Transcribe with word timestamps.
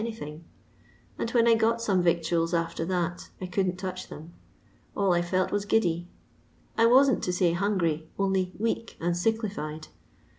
anything; 0.03 0.43
and 1.19 1.29
when 1.29 1.47
I 1.47 1.53
got 1.53 1.79
some 1.79 2.01
yictnals 2.03 2.55
after 2.57 2.83
that, 2.85 3.29
I 3.39 3.45
couldn't 3.45 3.77
touch 3.77 4.07
them. 4.09 4.33
All 4.97 5.13
I 5.13 5.21
felt 5.21 5.51
was 5.51 5.63
giddy; 5.65 6.07
I 6.75 6.87
wam't 6.87 7.21
to 7.23 7.29
laj 7.29 7.53
hungry, 7.53 8.09
only 8.17 8.51
weak 8.57 8.97
and 8.99 9.13
tieklified. 9.13 9.89